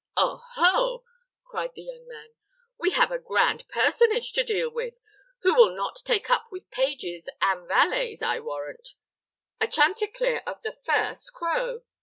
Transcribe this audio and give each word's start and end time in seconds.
"Oh, 0.17 0.41
ho!" 0.55 1.03
cried 1.45 1.75
the 1.75 1.83
young 1.83 2.07
man, 2.07 2.33
"we 2.79 2.89
have 2.89 3.11
a 3.11 3.19
grand 3.19 3.67
personage 3.67 4.33
to 4.33 4.43
deal 4.43 4.67
with, 4.67 4.99
who 5.41 5.53
will 5.53 5.75
not 5.75 5.99
take 6.03 6.27
up 6.27 6.47
with 6.49 6.71
pages 6.71 7.29
and 7.39 7.67
valets, 7.67 8.23
I 8.23 8.39
warrant; 8.39 8.95
a 9.59 9.67
chanticleer 9.67 10.41
of 10.47 10.63
the 10.63 10.73
first 10.75 11.33
crow! 11.33 11.83